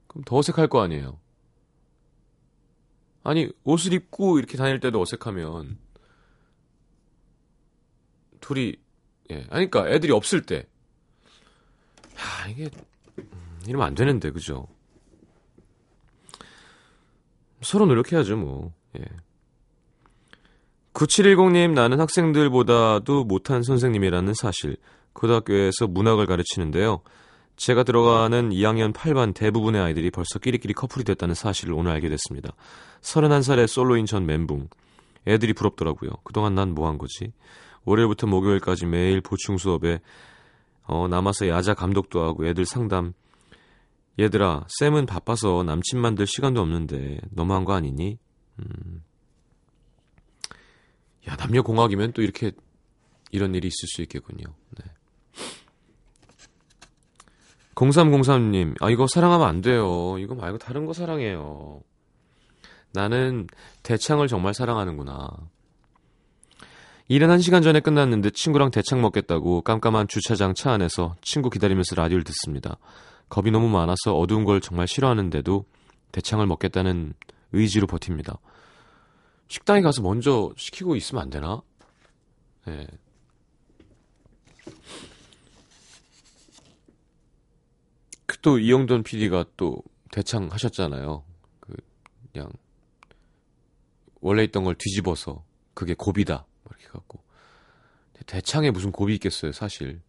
그럼 0.07 0.23
더 0.25 0.37
어색할 0.37 0.67
거 0.67 0.81
아니에요. 0.81 1.19
아니 3.23 3.51
옷을 3.63 3.93
입고 3.93 4.39
이렇게 4.39 4.57
다닐 4.57 4.79
때도 4.79 4.99
어색하면 4.99 5.77
둘이 8.41 8.75
예 9.29 9.35
아니 9.49 9.69
그러니까 9.69 9.89
애들이 9.89 10.11
없을 10.11 10.41
때 10.41 10.67
야, 12.17 12.47
이게 12.49 12.69
음, 13.17 13.59
이러면 13.67 13.87
안 13.87 13.95
되는데 13.95 14.31
그죠? 14.31 14.67
서로 17.61 17.85
노력해야죠, 17.85 18.37
뭐. 18.37 18.73
예. 18.99 19.03
9710님, 20.93 21.71
나는 21.71 21.99
학생들보다도 21.99 23.23
못한 23.23 23.63
선생님이라는 23.63 24.33
사실. 24.33 24.77
고등학교에서 25.13 25.87
문학을 25.87 26.25
가르치는데요. 26.25 27.01
제가 27.57 27.83
들어가는 27.83 28.49
2학년 28.49 28.93
8반 28.93 29.33
대부분의 29.35 29.81
아이들이 29.81 30.09
벌써 30.09 30.39
끼리끼리 30.39 30.73
커플이 30.73 31.03
됐다는 31.03 31.35
사실을 31.35 31.73
오늘 31.73 31.91
알게 31.91 32.09
됐습니다. 32.09 32.53
31살의 33.01 33.67
솔로인 33.67 34.05
전 34.05 34.25
멘붕. 34.25 34.67
애들이 35.27 35.53
부럽더라고요. 35.53 36.09
그동안 36.23 36.55
난 36.55 36.69
뭐 36.73 36.87
한 36.87 36.97
거지? 36.97 37.31
월요일부터 37.85 38.27
목요일까지 38.27 38.85
매일 38.85 39.21
보충 39.21 39.57
수업에 39.57 39.99
어, 40.83 41.07
남아서 41.07 41.47
야자 41.47 41.73
감독도 41.73 42.23
하고 42.23 42.45
애들 42.45 42.65
상담. 42.65 43.13
얘들아, 44.19 44.65
쌤은 44.79 45.05
바빠서 45.05 45.63
남친 45.63 45.99
만들 45.99 46.27
시간도 46.27 46.61
없는데 46.61 47.19
너무한 47.31 47.63
거 47.63 47.73
아니니? 47.73 48.17
음. 48.59 49.03
야, 51.29 51.35
남녀 51.37 51.61
공학이면 51.61 52.13
또 52.13 52.21
이렇게 52.21 52.51
이런 53.31 53.55
일이 53.55 53.67
있을 53.67 53.87
수 53.87 54.01
있겠군요. 54.01 54.45
네. 54.77 54.91
0303님, 57.75 58.75
아, 58.81 58.89
이거 58.89 59.07
사랑하면 59.07 59.47
안 59.47 59.61
돼요. 59.61 60.17
이거 60.19 60.35
말고 60.35 60.57
다른 60.57 60.85
거 60.85 60.93
사랑해요. 60.93 61.81
나는 62.93 63.47
대창을 63.83 64.27
정말 64.27 64.53
사랑하는구나. 64.53 65.29
일은 67.11 67.29
한 67.29 67.41
시간 67.41 67.61
전에 67.61 67.81
끝났는데 67.81 68.29
친구랑 68.29 68.71
대창 68.71 69.01
먹겠다고 69.01 69.63
깜깜한 69.63 70.07
주차장 70.07 70.53
차 70.53 70.71
안에서 70.71 71.17
친구 71.21 71.49
기다리면서 71.49 71.93
라디오를 71.95 72.23
듣습니다. 72.23 72.77
겁이 73.27 73.51
너무 73.51 73.67
많아서 73.67 74.17
어두운 74.17 74.45
걸 74.45 74.61
정말 74.61 74.87
싫어하는데도 74.87 75.65
대창을 76.13 76.47
먹겠다는 76.47 77.13
의지로 77.51 77.85
버팁니다. 77.87 78.39
식당에 79.49 79.81
가서 79.81 80.01
먼저 80.01 80.53
시키고 80.55 80.95
있으면 80.95 81.23
안 81.23 81.29
되나? 81.29 81.61
예. 82.67 82.71
네. 82.71 82.87
또 88.41 88.57
이영돈 88.57 89.03
PD가 89.03 89.43
또 89.57 89.83
대창 90.11 90.47
하셨잖아요. 90.49 91.25
그 91.59 91.73
그냥 92.31 92.49
원래 94.21 94.45
있던 94.45 94.63
걸 94.63 94.75
뒤집어서 94.75 95.43
그게 95.73 95.93
고비다 95.93 96.45
이렇게 96.91 96.99
갖고 96.99 97.19
대창에 98.25 98.69
무슨 98.69 98.91
고비 98.91 99.15
있겠어요 99.15 99.51
사실. 99.51 100.01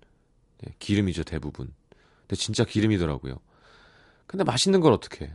네, 0.58 0.74
기름이죠 0.78 1.24
대부분. 1.24 1.72
근데 2.22 2.36
진짜 2.36 2.64
기름이더라고요. 2.64 3.40
근데 4.26 4.44
맛있는 4.44 4.80
걸 4.80 4.92
어떻게 4.92 5.32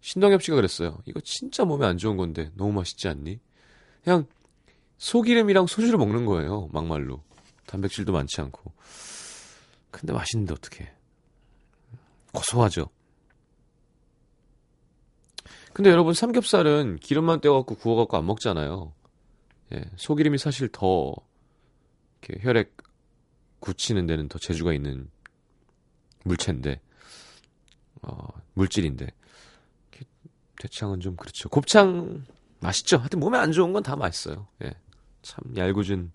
신동엽 0.00 0.42
씨가 0.42 0.56
그랬어요 0.56 0.98
이거 1.04 1.20
진짜 1.20 1.64
몸에 1.64 1.86
안 1.86 1.98
좋은 1.98 2.16
건데 2.16 2.50
너무 2.54 2.72
맛있지 2.72 3.08
않니? 3.08 3.38
그냥 4.02 4.26
소기름이랑 4.98 5.66
소주를 5.66 5.98
먹는 5.98 6.26
거예요 6.26 6.68
막말로. 6.72 7.22
단백질도 7.66 8.12
많지 8.12 8.40
않고. 8.40 8.72
근데 9.90 10.12
맛있는데 10.12 10.54
어떻게 10.54 10.92
고소하죠. 12.32 12.88
근데 15.72 15.90
여러분 15.90 16.14
삼겹살은 16.14 16.96
기름만 16.96 17.40
떼어갖고 17.40 17.76
구워갖고 17.76 18.16
안 18.16 18.26
먹잖아요. 18.26 18.92
예, 19.72 19.84
소기름이 19.96 20.38
사실 20.38 20.68
더 20.72 21.14
이렇게 22.22 22.44
혈액 22.44 22.76
굳히는 23.60 24.06
데는 24.06 24.28
더 24.28 24.38
재주가 24.38 24.72
있는 24.72 25.10
물체인데 26.24 26.80
어, 28.02 28.26
물질인데 28.54 29.08
대창은 30.58 31.00
좀 31.00 31.16
그렇죠. 31.16 31.48
곱창 31.48 32.24
맛있죠. 32.60 32.98
하여튼 32.98 33.20
몸에 33.20 33.38
안 33.38 33.50
좋은 33.52 33.72
건 33.72 33.82
다 33.82 33.96
맛있어요. 33.96 34.46
예, 34.62 34.74
참 35.22 35.42
얄궂은 35.56 36.12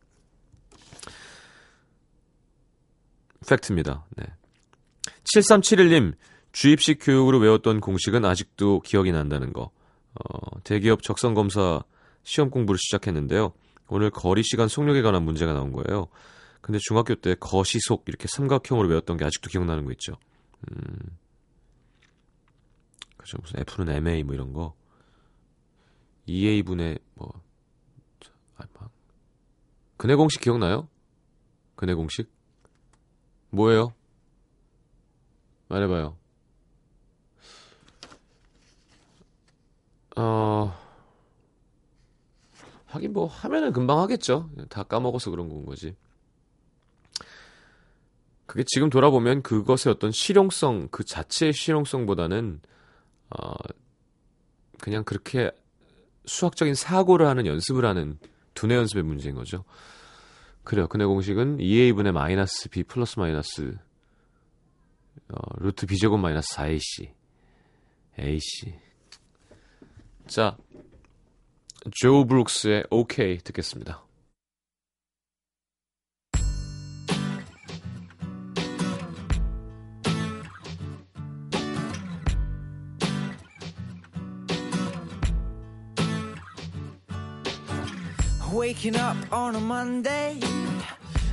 팩트입니다. 3.48 4.06
네. 4.18 4.26
7371님, 5.36 6.14
주입식 6.52 7.00
교육으로 7.02 7.40
외웠던 7.40 7.82
공식은 7.82 8.24
아직도 8.26 8.82
기억이 8.82 9.12
난다는 9.12 9.54
거. 9.54 9.72
어, 10.14 10.60
대기업 10.64 11.04
적성 11.04 11.34
검사 11.34 11.84
시험 12.26 12.50
공부를 12.50 12.78
시작했는데요. 12.78 13.54
오늘 13.88 14.10
거리 14.10 14.44
시간 14.44 14.68
속력에 14.68 15.02
관한 15.02 15.24
문제가 15.24 15.54
나온 15.54 15.72
거예요. 15.72 16.08
근데 16.60 16.80
중학교 16.82 17.14
때 17.16 17.36
거시속 17.36 18.04
이렇게 18.08 18.28
삼각형으로 18.28 18.90
외웠던 18.90 19.18
게 19.18 19.26
아직도 19.26 19.50
기억나는 19.50 19.86
거 19.86 19.92
있죠. 19.92 20.14
음. 20.72 21.18
그죠. 23.16 23.38
무슨 23.40 23.60
F는 23.62 23.96
MA 23.96 24.24
뭐 24.24 24.34
이런 24.34 24.52
거. 24.52 24.76
EA분의 26.26 26.98
뭐. 27.14 27.32
아, 28.58 28.64
막. 28.74 28.90
근해 29.98 30.16
공식 30.16 30.42
기억나요? 30.42 30.90
근해 31.76 31.94
공식? 31.94 32.32
뭐예요? 33.52 33.94
말해봐요. 35.68 36.18
어, 40.18 40.85
하긴 42.96 43.14
뭐 43.14 43.28
하면은 43.28 43.72
금방 43.74 44.00
하겠죠. 44.00 44.50
다 44.70 44.84
까먹어서 44.84 45.32
그런 45.32 45.50
건 45.50 45.66
거지. 45.66 45.96
그게 48.46 48.64
지금 48.66 48.90
돌아보면 48.90 49.42
그것의 49.42 49.94
어떤 49.94 50.12
실용성, 50.12 50.90
그 50.92 51.04
자체의 51.04 51.54
실용성보다는, 51.54 52.62
어, 53.32 53.54
그냥 54.80 55.04
그렇게 55.04 55.52
수학적인 56.26 56.76
사고를 56.76 57.28
하는 57.28 57.46
연습을 57.46 57.86
하는 57.86 58.20
두뇌 58.54 58.76
연습의 58.76 59.04
문제인 59.04 59.36
거죠. 59.36 59.64
그래요. 60.64 60.88
근해 60.88 61.06
공식은 61.06 61.58
2a분의 61.58 62.12
마이너스 62.12 62.70
b 62.70 62.84
플러스 62.84 63.20
마이너스 63.20 63.78
어, 65.30 65.38
루트 65.58 65.86
b제곱 65.86 66.20
마이너스 66.20 66.56
4ac 66.56 67.12
ac 68.20 68.74
자, 70.28 70.58
조 71.93 72.27
브룩스의 72.27 72.85
OK 72.91 73.39
듣겠습니다. 73.39 74.03
Waking 88.53 88.97
up 88.97 89.17
on 89.33 89.55
a 89.55 89.61
Monday, 89.61 90.39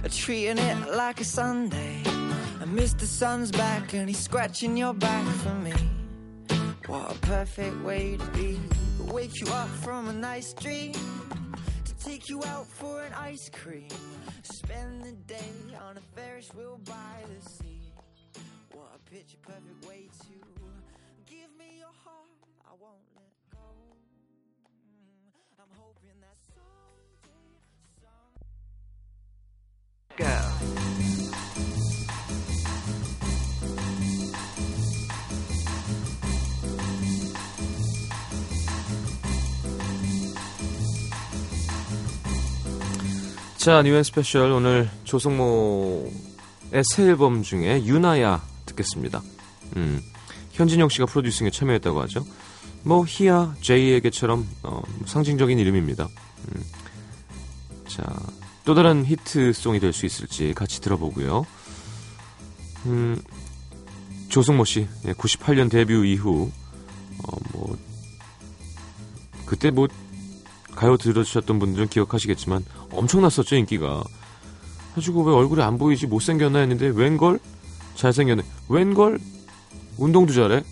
treating 0.10 0.58
it 0.58 0.78
like 0.96 1.20
a 1.20 1.26
Sunday. 1.26 2.04
Mr. 2.74 3.06
Sun's 3.06 3.52
back 3.52 3.94
and 3.94 4.10
he's 4.10 4.20
scratching 4.20 4.78
your 4.78 4.94
back 4.94 5.26
for 5.38 5.54
me. 5.56 5.74
What 6.86 7.12
a 7.12 7.20
perfect 7.20 7.82
way 7.84 8.18
to 8.18 8.26
be. 8.28 8.60
Wake 9.11 9.41
you 9.41 9.47
up 9.49 9.69
from 9.69 10.09
a 10.09 10.13
nice 10.13 10.53
dream. 10.55 10.93
To 11.85 11.95
take 12.05 12.29
you 12.29 12.43
out 12.45 12.67
for 12.67 13.03
an 13.03 13.13
ice 13.15 13.51
cream. 13.51 13.89
Spend 14.43 15.05
the 15.05 15.13
day 15.13 15.53
on 15.81 15.97
a 15.97 16.01
Ferris 16.15 16.53
wheel 16.55 16.81
by 16.85 17.25
the 17.29 17.51
sea. 17.51 17.93
What 18.73 18.89
a 18.95 19.11
picture 19.11 19.37
perfect 19.43 19.87
way 19.87 20.09
to 20.25 20.35
give 21.27 21.51
me 21.59 21.79
your 21.79 21.95
heart. 22.05 22.31
I 22.67 22.73
won't 22.81 23.12
자, 43.63 43.81
뉴엔 43.81 44.03
스페셜 44.03 44.51
오늘 44.51 44.91
조성모의 45.05 46.11
새 46.83 47.05
앨범 47.05 47.45
중에 47.45 47.85
유나야 47.85 48.43
듣겠습니다. 48.67 49.23
음, 49.77 50.03
현진영 50.51 50.89
씨가 50.89 51.07
프로듀싱에 51.07 51.51
참여했다고 51.51 52.03
하죠. 52.03 52.27
뭐 52.83 53.05
히야 53.07 53.55
제이에게처럼 53.61 54.49
어, 54.65 54.83
상징적인 55.07 55.61
이름입니다. 55.61 56.09
음, 56.09 56.63
자, 57.87 58.03
또 58.65 58.75
다른 58.75 59.07
히트송이 59.07 59.79
될 59.79 59.93
수 59.93 60.07
있을지 60.07 60.55
같이 60.55 60.81
들어보고요. 60.81 61.47
음, 62.87 63.23
조성모 64.29 64.65
씨 64.65 64.89
98년 65.05 65.67
예, 65.67 65.69
데뷔 65.69 66.13
이후 66.13 66.51
어, 67.29 67.37
뭐 67.53 67.79
그때 69.47 69.71
뭐 69.71 69.87
가요 70.75 70.97
들어주셨던 70.97 71.61
분들은 71.61 71.89
기억하시겠지만 71.89 72.65
엄청났었죠 72.93 73.57
인기가 73.57 74.03
해주고 74.97 75.25
왜 75.25 75.35
얼굴이 75.35 75.63
안 75.63 75.79
보이지 75.79 76.07
못생겼나 76.07 76.61
했는데 76.61 76.89
웬걸 76.89 77.39
잘생겼네 77.95 78.43
웬걸 78.69 79.19
운동도 79.99 80.33
잘해 80.33 80.63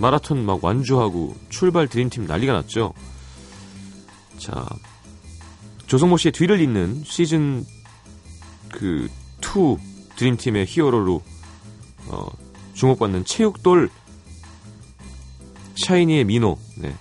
마라톤 0.00 0.44
막 0.44 0.64
완주하고 0.64 1.36
출발 1.50 1.86
드림팀 1.86 2.26
난리가 2.26 2.54
났죠. 2.54 2.94
자, 4.38 4.66
조성모 5.86 6.16
씨의 6.16 6.32
뒤를 6.32 6.60
잇는 6.60 7.02
시즌 7.04 7.64
그 8.70 9.08
2 9.42 10.16
드림팀의 10.16 10.66
히어로로 10.66 11.22
어, 12.08 12.26
주목받는 12.74 13.24
체육돌 13.26 13.90
샤이니의 15.76 16.24
민호. 16.24 16.58
네. 16.78 16.94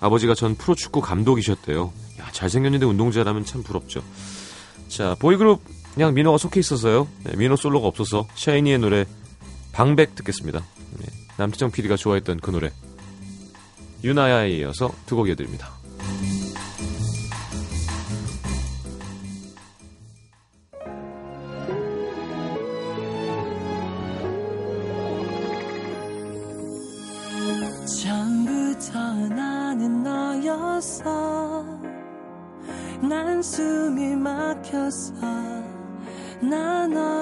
아버지가 0.00 0.34
전 0.34 0.54
프로축구 0.54 1.00
감독이셨대요. 1.00 1.92
야, 2.28 2.32
잘생겼는데 2.32 2.84
운동자라면 2.86 3.44
참 3.44 3.62
부럽죠. 3.62 4.02
자, 4.88 5.16
보이그룹 5.18 5.62
그냥 5.94 6.14
민호가 6.14 6.38
속해 6.38 6.60
있어서요. 6.60 7.08
네, 7.24 7.36
민호 7.36 7.56
솔로가 7.56 7.88
없어서 7.88 8.26
샤이니의 8.34 8.78
노래 8.78 9.04
방백 9.72 10.14
듣겠습니다. 10.14 10.64
네, 10.98 11.06
남태정 11.38 11.70
PD가 11.70 11.96
좋아했던 11.96 12.40
그 12.40 12.50
노래. 12.50 12.70
유나야에 14.04 14.50
이어서 14.58 14.92
두 15.06 15.16
곡 15.16 15.28
이어드립니다. 15.28 15.77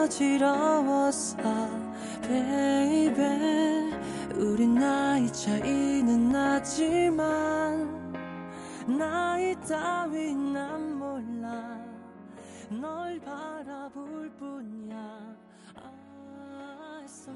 어지러웠어. 0.07 1.37
Baby 2.23 3.93
우리 4.37 4.67
나이 4.67 5.27
차이는 5.33 6.31
나지만 6.31 8.15
나이 8.87 9.55
따위 9.69 10.33
난 10.35 10.97
몰라. 10.99 11.81
널 12.71 13.19
바라볼 13.21 14.31
뿐이야. 14.39 14.97
아, 15.75 17.01
애써 17.05 17.33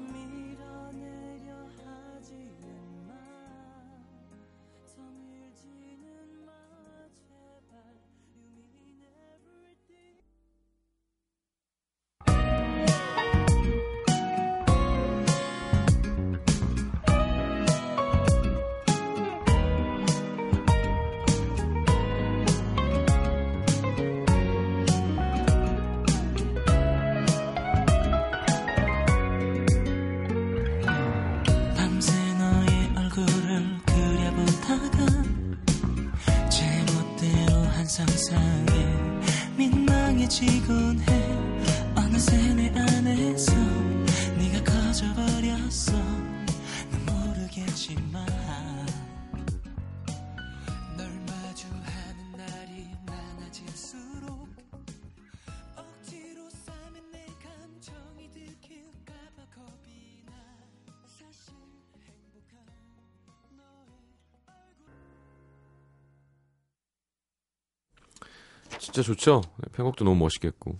진짜 69.01 69.13
좋죠? 69.13 69.41
네, 69.57 69.67
편곡도 69.73 70.05
너무 70.05 70.17
멋있겠고. 70.17 70.77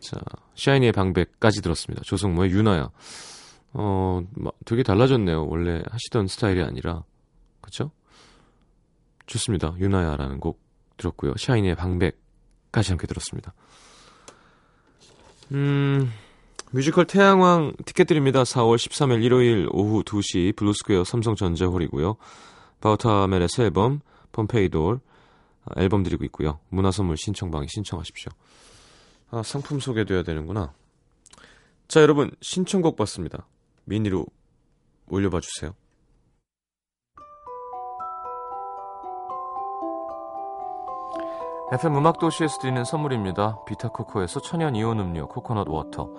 자, 0.00 0.16
샤이니의 0.54 0.92
방백까지 0.92 1.60
들었습니다. 1.60 2.02
조성모의 2.04 2.50
유나야. 2.50 2.90
어, 3.74 4.22
막 4.34 4.54
되게 4.64 4.82
달라졌네요. 4.82 5.46
원래 5.46 5.82
하시던 5.90 6.28
스타일이 6.28 6.62
아니라. 6.62 7.04
그쵸? 7.60 7.90
좋습니다. 9.26 9.74
유나야라는 9.78 10.40
곡 10.40 10.60
들었고요. 10.96 11.34
샤이니의 11.36 11.74
방백까지 11.74 12.92
함께 12.92 13.06
들었습니다. 13.06 13.54
음, 15.52 16.10
뮤지컬 16.70 17.06
태양왕 17.06 17.74
티켓 17.84 18.04
드립니다. 18.04 18.42
4월 18.42 18.76
13일 18.76 19.22
일요일 19.22 19.68
오후 19.72 20.02
2시 20.04 20.56
블루스퀘어 20.56 21.04
삼성전자홀이고요. 21.04 22.16
바우터 22.80 23.11
하멜의 23.11 23.48
새 23.48 23.64
앨범 23.64 24.00
아, 24.32 25.00
앨범 25.76 26.02
드리고 26.02 26.24
있고요. 26.26 26.58
문화선물 26.68 27.16
신청방에 27.16 27.66
신청하십시오. 27.68 28.30
아, 29.30 29.42
상품 29.42 29.80
소개돼야 29.80 30.22
되는구나. 30.22 30.72
자, 31.88 32.00
여러분 32.00 32.30
신청곡 32.40 32.96
받습니다. 32.96 33.46
미니로 33.84 34.26
올려봐 35.08 35.40
주세요. 35.40 35.74
FM 41.72 41.96
음악도시에서 41.96 42.58
드리는 42.58 42.84
선물입니다. 42.84 43.64
비타코코에서 43.64 44.40
천연 44.40 44.76
이온 44.76 45.00
음료 45.00 45.26
코코넛 45.26 45.66
워터, 45.68 46.12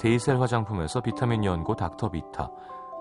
데이셀 0.00 0.40
화장품에서 0.40 1.00
비타민 1.00 1.44
연고 1.44 1.76
닥터비타, 1.76 2.50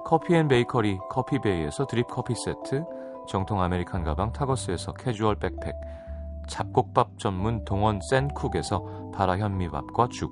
커피앤베이커리 0.06 1.00
커피베이에서 1.10 1.88
드립 1.88 2.06
커피 2.08 2.36
세트, 2.36 2.86
정통 3.28 3.62
아메리칸 3.62 4.04
가방 4.04 4.32
타거스에서 4.32 4.94
캐주얼 4.94 5.36
백팩, 5.36 5.74
잡곡밥 6.48 7.18
전문 7.18 7.64
동원 7.66 8.00
센쿡에서 8.10 9.12
발아 9.13 9.38
현미밥과 9.38 10.08
죽, 10.12 10.32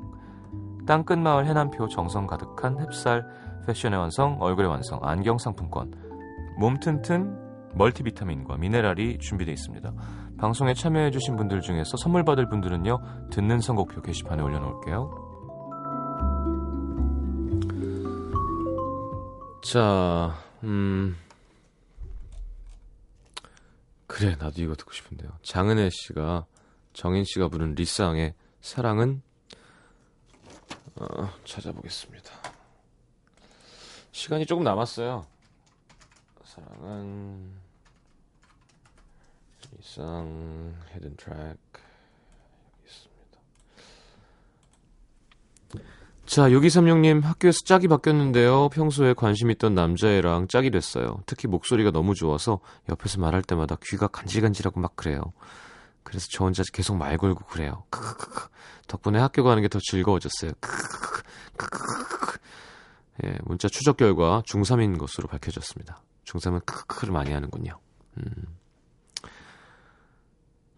땅끝 0.85 1.17
마을 1.17 1.45
해남표 1.45 1.87
정성 1.87 2.27
가득한 2.27 2.77
햅쌀 2.77 3.23
패션의 3.65 3.99
완성 3.99 4.37
얼굴의 4.39 4.69
완성 4.69 4.99
안경 5.01 5.37
상품권, 5.37 5.93
몸 6.59 6.79
튼튼 6.79 7.39
멀티비타민과 7.75 8.57
미네랄이 8.57 9.17
준비되어 9.17 9.53
있습니다. 9.53 9.91
방송에 10.37 10.73
참여해주신 10.73 11.35
분들 11.35 11.61
중에서 11.61 11.97
선물 11.97 12.23
받을 12.23 12.47
분들은요 12.49 13.29
듣는 13.31 13.59
선곡표 13.59 14.01
게시판에 14.01 14.43
올려놓을게요. 14.43 15.09
자, 19.63 20.33
음. 20.63 21.15
그래, 24.13 24.35
나도 24.35 24.61
이거 24.61 24.75
듣고 24.75 24.91
싶은데요. 24.91 25.39
장은혜 25.41 25.89
씨가, 25.89 26.45
정인 26.93 27.23
씨가 27.23 27.47
부른 27.47 27.73
리쌍의 27.73 28.35
사랑은, 28.61 29.23
어, 30.97 31.33
찾아보겠습니다. 31.43 32.31
시간이 34.11 34.45
조금 34.45 34.63
남았어요. 34.63 35.25
사랑은, 36.43 37.55
리쌍, 39.79 40.75
헤든 40.91 41.15
트랙, 41.15 41.37
여기 41.39 42.85
있습니다. 42.85 43.39
자, 46.33 46.49
6236님 46.49 47.21
학교에서 47.21 47.59
짝이 47.63 47.87
바뀌었는데요. 47.87 48.69
평소에 48.69 49.13
관심 49.13 49.51
있던 49.51 49.75
남자애랑 49.75 50.47
짝이 50.47 50.71
됐어요. 50.71 51.19
특히 51.27 51.47
목소리가 51.47 51.91
너무 51.91 52.15
좋아서 52.15 52.59
옆에서 52.89 53.19
말할 53.19 53.43
때마다 53.43 53.77
귀가 53.83 54.07
간질간질하고 54.07 54.79
막 54.79 54.95
그래요. 54.95 55.21
그래서 56.01 56.27
저 56.31 56.45
혼자 56.45 56.63
계속 56.73 56.97
말 56.97 57.19
걸고 57.19 57.45
그래요. 57.45 57.83
크크크크. 57.91 58.47
덕분에 58.87 59.19
학교 59.19 59.43
가는 59.43 59.61
게 59.61 59.67
더 59.67 59.77
즐거워졌어요. 59.79 60.53
크크크크. 60.59 61.21
크크크크. 61.55 62.39
예, 63.25 63.37
문자 63.43 63.67
추적 63.67 63.97
결과 63.97 64.41
중3인 64.47 64.97
것으로 64.97 65.27
밝혀졌습니다. 65.27 66.01
중3은 66.25 66.65
크크크를 66.65 67.13
많이 67.13 67.31
하는군요. 67.31 67.77
음. 68.17 68.33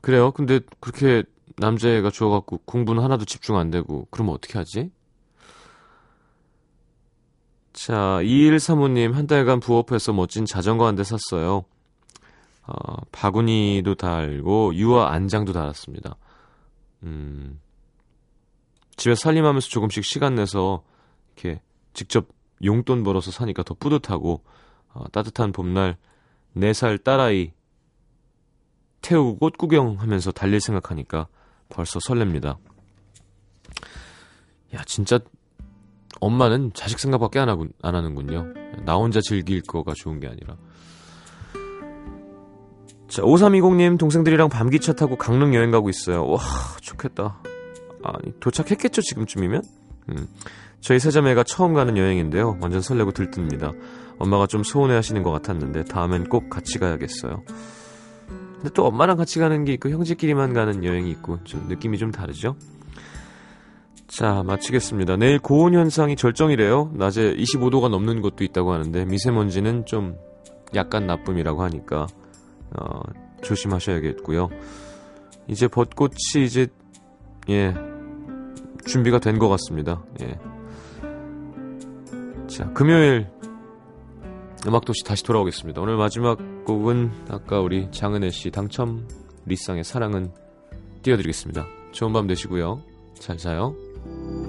그래요. 0.02 0.32
근데 0.34 0.60
그렇게 0.82 1.24
남자애가 1.56 2.10
좋아갖고 2.10 2.58
공부는 2.66 3.02
하나도 3.02 3.24
집중 3.24 3.56
안 3.56 3.72
되고 3.72 4.06
그러면 4.12 4.34
어떻게 4.34 4.58
하지? 4.58 4.92
자, 7.76 8.20
2135님, 8.22 9.12
한 9.14 9.28
달간 9.28 9.60
부업해서 9.60 10.14
멋진 10.14 10.46
자전거 10.46 10.88
한 10.88 10.96
대 10.96 11.04
샀어요. 11.04 11.66
어, 12.66 12.96
바구니도 13.12 13.96
달고, 13.96 14.74
유아 14.76 15.12
안장도 15.12 15.52
달았습니다. 15.52 16.16
음, 17.04 17.60
집에 18.96 19.14
살림하면서 19.14 19.68
조금씩 19.68 20.06
시간 20.06 20.36
내서, 20.36 20.84
이렇게 21.36 21.62
직접 21.94 22.30
용돈 22.64 23.04
벌어서 23.04 23.30
사니까 23.32 23.64
더 23.64 23.74
뿌듯하고, 23.76 24.42
어, 24.94 25.04
따뜻한 25.12 25.52
봄날 25.52 25.98
4살 26.56 27.04
딸아이 27.04 27.52
태우고 29.02 29.38
꽃 29.38 29.58
구경하면서 29.58 30.32
달릴 30.32 30.62
생각하니까 30.62 31.28
벌써 31.68 32.00
설렙니다. 32.00 32.58
야, 34.74 34.84
진짜 34.86 35.20
엄마는 36.22 36.72
자식 36.74 37.00
생각밖에 37.00 37.40
안, 37.40 37.50
하군, 37.50 37.72
안 37.82 37.96
하는군요. 37.96 38.54
나 38.86 38.96
혼자 38.96 39.22
즐길 39.22 39.62
거가 39.62 39.94
좋은 39.96 40.20
게 40.20 40.28
아니라. 40.28 40.56
자, 43.08 43.22
5320님 43.22 43.98
동생들이랑 44.00 44.50
밤기차 44.50 44.94
타고 44.94 45.16
강릉 45.16 45.54
여행 45.54 45.72
가고 45.72 45.90
있어요. 45.90 46.28
와, 46.28 46.40
좋겠다. 46.82 47.42
아니, 48.04 48.40
도착했겠죠, 48.40 49.02
지금쯤이면? 49.02 49.64
음. 50.10 50.28
저희 50.82 51.00
세자매가 51.00 51.44
처음 51.44 51.74
가는 51.74 51.98
여행인데요. 51.98 52.58
완전 52.62 52.82
설레고 52.82 53.12
들뜹니다. 53.12 53.74
엄마가 54.20 54.48
좀 54.48 54.64
소원해 54.64 54.94
하시는 54.96 55.24
것 55.24 55.32
같았는데 55.32 55.86
다음엔 55.86 56.30
꼭 56.30 56.50
같이 56.50 56.78
가야겠어요. 56.80 57.44
근데 58.56 58.70
또 58.74 58.86
엄마랑 58.86 59.18
같이 59.18 59.40
가는 59.40 59.64
게 59.66 59.74
있고 59.74 59.90
형제끼리만 59.90 60.54
가는 60.54 60.84
여행이 60.84 61.10
있고 61.12 61.44
좀 61.44 61.68
느낌이 61.68 61.98
좀 61.98 62.12
다르죠? 62.12 62.56
자, 64.08 64.44
마치겠습니다. 64.44 65.18
내일 65.18 65.40
고온 65.40 65.74
현상이 65.74 66.16
절정이래요. 66.16 66.92
낮에 66.94 67.36
25도가 67.36 67.90
넘는 67.90 68.22
곳도 68.22 68.44
있다고 68.44 68.72
하는데 68.72 69.04
미세먼지는 69.06 69.86
좀 69.86 70.18
약간 70.76 71.08
나쁨이라고 71.08 71.64
하니까 71.64 72.08
어, 72.78 73.00
조심하셔야겠고요. 73.42 74.50
이제 75.48 75.68
벚꽃이 75.68 76.46
이제 76.46 76.68
예 77.50 77.74
준비가 78.86 79.20
된 79.20 79.40
것 79.40 79.50
같습니다. 79.50 80.04
예. 80.22 80.38
자, 82.48 82.72
금요일 82.74 83.28
음악도시 84.68 85.04
다시 85.04 85.24
돌아오겠습니다. 85.24 85.82
오늘 85.82 85.98
마지막 85.98 86.38
곡은 86.66 87.12
아까 87.30 87.60
우리 87.60 87.90
장은혜 87.92 88.30
씨 88.30 88.50
당첨 88.52 89.08
리쌍의 89.46 89.84
사랑은 89.84 90.32
띄워드리겠습니다. 91.02 91.66
좋은 91.92 92.14
밤 92.14 92.28
되시고요. 92.28 92.82
잘 93.20 93.38
자요. 93.38 93.76
thank 94.06 94.40
you 94.40 94.45